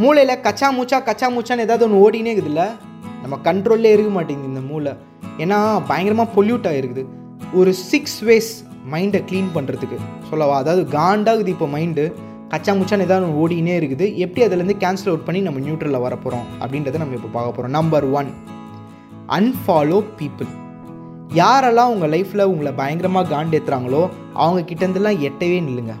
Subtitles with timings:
[0.00, 2.64] மூளையில் கச்சா மூச்சா கச்சா மூச்சான்னு ஏதாவது ஒன்று ஓடினே இருக்குதுல்ல?
[3.22, 4.92] நம்ம கண்ட்ரோல்லே இருக்க மாட்டேங்குது இந்த மூளை.
[5.42, 7.02] ஏன்னா பயங்கரமாக பொல்யூட் ஆகிருக்குது
[7.60, 8.50] ஒரு சிக்ஸ் வேஸ்
[8.92, 9.96] மைண்டை க்ளீன் பண்ணுறதுக்கு
[10.30, 10.56] சொல்லவா?
[10.62, 12.04] அதாவது காண்டாகுது இப்போ மைண்டு
[12.52, 14.06] கச்சா முச்சான் ஏதாவது ஒன்று ஓடினே இருக்குது.
[14.24, 18.30] எப்படி அதுலேருந்து கேன்சல் அவுட் பண்ணி நம்ம நியூட்ரலில் வரப்போகிறோம் அப்படின்றத நம்ம இப்போ பார்க்க போகிறோம் நம்பர் ஒன்
[19.38, 20.50] அன்ஃபாலோ பீப்புள்
[21.40, 24.02] யாரெல்லாம் உங்கள் லைஃப்பில் உங்களை பயங்கரமாக காண்டேத்துறாங்களோ
[24.44, 25.94] அவங்க கிட்டேருந்துலாம் எட்டவே நில்லுங்க.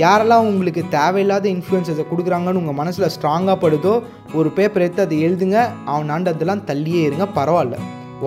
[0.00, 3.94] யாரெல்லாம் உங்களுக்கு தேவையில்லாத இன்ஃப்ளூயன்ஸஸை கொடுக்குறாங்கன்னு உங்கள் மனசில் ஸ்ட்ராங்காக படுதோ
[4.38, 5.58] ஒரு பேப்பர் எடுத்து அதை எழுதுங்க.
[5.92, 7.26] அவன் ஆண்டதெல்லாம் தள்ளியே இருங்க.
[7.38, 7.78] பரவாயில்ல.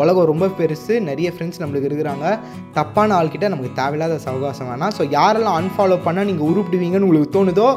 [0.02, 0.94] உலகம் ரொம்ப பெருசு.
[1.10, 2.26] நிறைய ஃப்ரெண்ட்ஸ் நம்மளுக்கு இருக்கிறாங்க.
[2.78, 4.94] தப்பான ஆள்கிட்ட நமக்கு தேவையில்லாத சவகாசம் வேணாம்.
[4.98, 7.68] ஸோ யாரெல்லாம் அன்ஃபாலோ பண்ணால் நீங்கள் உருப்பிடுவீங்கன்னு உங்களுக்கு தோணுதோ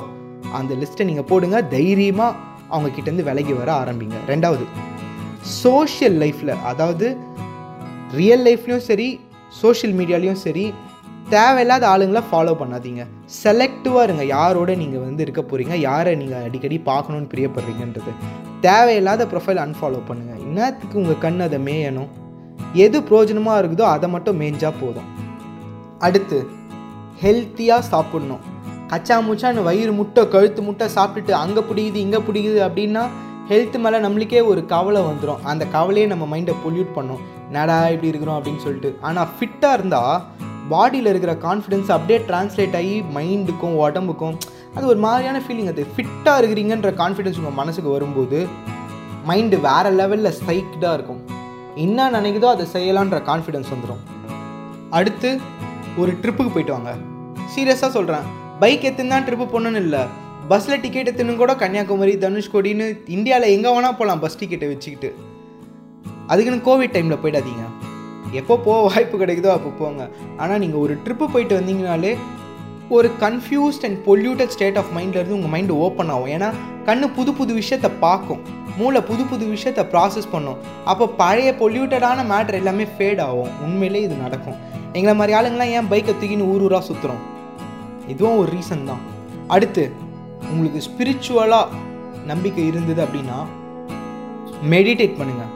[0.59, 1.63] அந்த லிஸ்ட்டை நீங்கள் போடுங்க.
[1.77, 2.37] தைரியமாக
[2.69, 4.19] அவங்க கிட்டேருந்து விலகி வர ஆரம்பிங்க.
[4.33, 4.67] ரெண்டாவது
[5.63, 7.07] சோஷியல் லைஃப்பில் அதாவது
[8.21, 9.09] ரியல் லைஃப்லையும் சரி
[9.63, 10.65] சோஷியல் மீடியாலையும் சரி
[11.35, 13.03] தேவையில்லாத ஆளுங்களை ஃபாலோ பண்ணாதீங்க.
[13.43, 14.25] செலக்டிவாக இருங்க.
[14.37, 18.13] யாரோட நீங்கள் வந்து இருக்க போகிறீங்க யாரை நீங்கள் அடிக்கடி பார்க்கணுன்னு பிரியப்படுறீங்கன்றது.
[18.67, 22.11] தேவையில்லாத ப்ரொஃபைல் அன்ஃபாலோ பண்ணுங்கள் இன்னத்துக்கு உங்கள் கண் அதை மேயணும்.
[22.85, 25.11] எது பிரயோஜனமாக இருக்குதோ அதை மட்டும் மேய்ஞ்சால் போதும்.
[26.07, 26.39] அடுத்து
[27.25, 28.43] ஹெல்த்தியாக சாப்பிடணும்.
[28.93, 33.03] கச்சா முச்சான்னு வயிறு முட்டை கழுத்து முட்டை சாப்பிட்டுட்டு அங்கே பிடிக்குது இங்கே பிடிக்குது அப்படின்னா
[33.51, 37.23] ஹெல்த் மேலே நம்மளுக்கே ஒரு கவலை வந்துடும் அந்த கவலையே நம்ம மைண்டை பொல்யூட் பண்ணும்.
[37.57, 38.91] நடா இப்படி இருக்கிறோம் அப்படின்னு சொல்லிட்டு.
[39.09, 40.17] ஆனால் ஃபிட்டாக இருந்தால்
[40.73, 44.37] பாடியில் இருக்கிற கான்ஃபிடென்ஸ் அப்படியே டிரான்ஸ்லேட் ஆகி மைண்டுக்கும் உடம்புக்கும்
[44.75, 48.41] அது ஒரு மாதிரியான ஃபீலிங் அது ஃபிட்டாக இருக்கிறீங்கன்ற கான்ஃபிடென்ஸ் உங்கள் மனசுக்கு வரும்போது
[49.29, 51.23] மைண்டு வேறு லெவலில் ஸ்ட்ரைக்டாக இருக்கும்.
[51.85, 54.03] என்ன நினைக்குதோ அதை செய்யலான்ற கான்ஃபிடென்ஸ் வந்துடும்
[54.99, 55.31] அடுத்து
[56.03, 56.93] ஒரு ட்ரிப்புக்கு போயிட்டு வாங்க.
[57.55, 58.27] சீரியஸாக சொல்கிறேன்
[58.63, 60.03] பைக் எத்துன்னு தான் ட்ரிப்பு போகணுன்னு இல்லை.
[60.51, 65.11] பஸ்ஸில் டிக்கெட் எத்துன்னு கூட கன்னியாகுமரி தனுஷ்கோடின்னு இந்தியாவில் எங்கே வேணால் போகலாம் பஸ் டிக்கெட்டை வச்சுக்கிட்டு.
[66.33, 67.65] அதுக்குன்னு கோவிட் டைமில் போயிடாதீங்க.
[68.41, 70.03] எப்போ போக வாய்ப்பு கிடைக்குதோ அப்போ போங்க.
[70.37, 72.13] ஆனால் நீங்கள் ஒரு ட்ரிப்பு போயிட்டு வந்தீங்கனாலே
[72.97, 76.31] ஒரு confused and polluted state of மைண்ட்லேருந்து உங்கள் மைண்டு ஓப்பன் ஆகும்.
[76.37, 76.49] ஏன்னா
[76.87, 78.41] கண்ணு புது புது விஷயத்தை பார்க்கும்.
[78.79, 80.59] மூளை புது புது விஷயத்தை ப்ராசஸ் பண்ணும்.
[80.91, 83.51] அப்போ பழைய பொல்யூட்டடான மேட்ரு எல்லாமே ஃபேட் ஆகும்.
[83.67, 84.57] உண்மையிலே இது நடக்கும்.
[84.93, 87.23] எங்களை மாதிரி ஆளுங்களாம் ஏன் பைக்கை தூக்கின்னு ஊர் ஊராக சுற்றுறோம்
[88.15, 89.03] இதுவும் ஒரு ரீசன் தான்.
[89.57, 89.91] அடுத்து
[90.51, 91.67] உங்களுக்கு ஸ்பிரிச்சுவலாக
[92.33, 93.39] நம்பிக்கை இருந்தது அப்படின்னா
[94.75, 95.53] மெடிடேட் பண்ணுங்கள்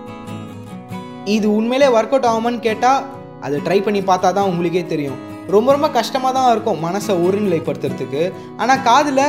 [1.34, 3.02] இது உண்மையிலே ஒர்க் அவுட் ஆகுமான்னு கேட்டால்
[3.46, 5.20] அதை ட்ரை பண்ணி பார்த்தா தான் உங்களுக்கே தெரியும்.
[5.54, 8.22] ரொம்ப ரொம்ப கஷ்டமாக தான் இருக்கும் மனசை ஒருநிலைப்படுத்துறதுக்கு.
[8.62, 9.24] ஆனால் காதில்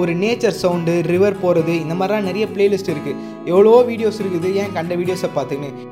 [0.00, 4.92] ஒரு நேச்சர் சவுண்டு ரிவர் போகிறது இந்த மாதிரிலாம் நிறைய பிளேலிஸ்ட் இருக்குது எவ்வளோ வீடியோஸ் இருக்குது ஏன் கண்ட
[5.00, 5.86] வீடியோஸை பார்த்துக்கின்னு.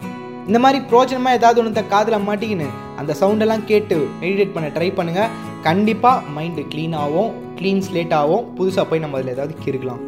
[0.48, 2.68] இந்த மாதிரி பிரோஜனமாக ஏதாவது ஒன்று காதில் மாட்டிக்கின்னு
[3.00, 5.32] அந்த சவுண்டெல்லாம் கேட்டு மெடிடேட் பண்ண ட்ரை பண்ணுங்கள்
[5.68, 7.30] கண்டிப்பாக மைண்டு க்ளீன் ஆகும்
[7.60, 8.44] க்ளீன் ஸ்லேட் ஆகும்.
[8.58, 10.02] புதுசாக போய் நம்ம அதில் ஏதாவது கிருக்கலாம்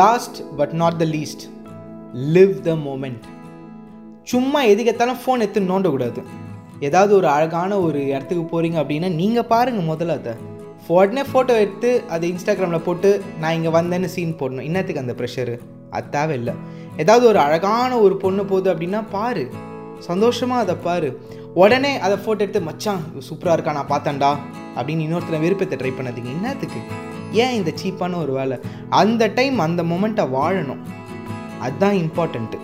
[0.00, 1.46] last but not the least
[2.36, 3.24] live the moment
[4.26, 6.22] சும்மா எதுக்கெத்தாலும் ஃபோன் எடுத்து நோண்டக்கூடாது
[6.80, 10.32] ஏதாவது ஒரு அழகான ஒரு இடத்துக்கு போகிறீங்க அப்படின்னா நீங்கள் பாருங்கள் முதல்ல அதை.
[10.86, 14.66] உடனே ஃபோட்டோ எடுத்து அதை இன்ஸ்டாகிராமில் போட்டு நான் இங்கே வந்தேன்னு சீன் போடணும்.
[14.68, 15.58] இன்னத்துக்கு அந்த ப்ரெஷரு
[15.90, 16.54] அது தேவையில்லை.
[16.96, 19.50] ஏதாவது ஒரு அழகான ஒரு பொண்ணு போகுது அப்படின்னா பாரு.
[19.98, 21.20] சந்தோஷமாக அதை பாரு.
[21.54, 23.00] உடனே அதை ஃபோட்டோ எடுத்து மச்சான்
[23.30, 23.72] சூப்பராக இருக்கா?
[23.72, 24.36] நான் பார்த்தேன்டா.
[24.80, 26.32] அப்படின்னு இன்னொருத்தர் விருப்பத்தை ட்ரை பண்ணாதீங்க.
[26.38, 26.80] என்னத்துக்கு?
[27.32, 28.58] ஏன் இந்த சீப்பான ஒரு வேலை?
[28.88, 30.82] அந்த டைம் அந்த மொமெண்ட்டை வாழணும்.
[31.60, 32.58] அதுதான் இம்பார்ட்டண்ட்டு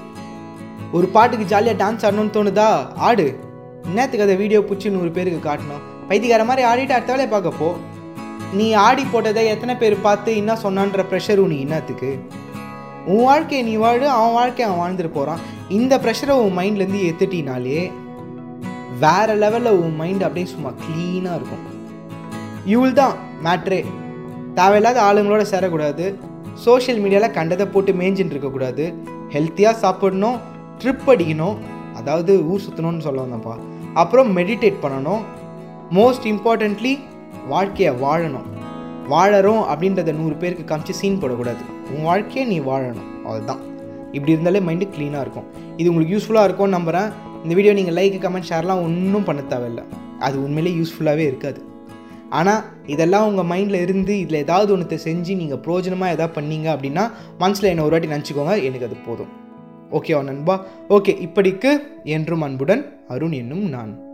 [0.92, 2.68] ஒரு பாட்டுக்கு ஜாலியாக டான்ஸ் ஆடணும்னு தோணுதா?
[2.96, 3.38] ஆடு.
[3.84, 5.82] என்னத்துக்கு அதை வீடியோ பிடிச்சி நூறு பேருக்கு காட்டணும்?
[6.08, 7.74] பைத்தியக்கார மாதிரி ஆடிட்டு அடுத்த வேலையை பார்க்க போ.
[8.52, 12.10] நீ ஆடி போட்டதை எத்தனை பேர் பார்த்து என்ன சொன்னான்ற ப்ரெஷர் உனி என்னத்துக்கு?
[13.06, 15.38] உன் வாழ்க்கையை நீ வாழு அவன் வாழ்க்கையை அவன் வாழ்ந்துட்டு போகிறான்
[15.68, 17.90] இந்த ப்ரெஷரை உன் மைண்ட்லேருந்து எடுத்துட்டினாலே
[18.98, 21.64] வேற லெவலில் உன் மைண்ட் அப்படியே சும்மா க்ளீனாக இருக்கும்.
[22.64, 23.14] இவள் தான்
[23.44, 23.84] மேட்ரே
[24.54, 26.14] தேவையில்லாத ஆளுங்களோட சேரக்கூடாது.
[26.54, 28.94] சோஷியல் மீடியாவில் கண்டதை போட்டு மேய்ஞ்சின்னு இருக்கக்கூடாது.
[29.30, 30.50] ஹெல்த்தியாக சாப்பிடணும்.
[30.80, 31.56] ட்ரிப் அடிக்கணும்.
[32.00, 33.54] அதாவது ஊர் சுற்றணும்னு சொல்ல வந்தப்பா
[34.02, 35.22] அப்புறம் மெடிடேட் பண்ணணும்.
[35.98, 36.92] மோஸ்ட் இம்பார்ட்டண்ட்லி
[37.52, 38.46] வாழ்க்கையை வாழணும்.
[39.12, 41.62] வாழறோம் அப்படின்றத நூறு பேருக்கு காமிச்சு சீன் போடக்கூடாது.
[41.92, 43.08] உன் வாழ்க்கையை நீ வாழணும்.
[43.30, 43.60] அதுதான்
[44.16, 45.48] இப்படி இருந்தாலே மைண்டு க்ளீனாக இருக்கும்.
[45.80, 47.10] இது உங்களுக்கு யூஸ்ஃபுல்லாக இருக்கும்னு நம்புகிறேன்
[47.42, 49.84] இந்த வீடியோ நீங்கள் லைக் கமெண்ட் ஷேர்லாம் ஒன்றும் பண்ண தேவையில்லை.
[50.26, 51.60] அது உண்மையிலே யூஸ்ஃபுல்லாகவே இருக்காது.
[52.38, 52.62] ஆனால்
[52.94, 57.04] இதெல்லாம் உங்கள் மைண்டில் இருந்து இதில் ஏதாவது ஒன்றத்தை செஞ்சு நீங்கள் பிரோஜனமாக எதாவது பண்ணீங்க அப்படின்னா
[57.38, 59.32] மனசில் என்னை ஒரு வாட்டி நினச்சிக்கோங்க எனக்கு அது போதும்.
[59.92, 60.64] ஓகேவா நண்பா.
[60.88, 64.11] ஓகே இப்படிக்கு என்றும் அன்புடன் அருண் என்னும் நான்.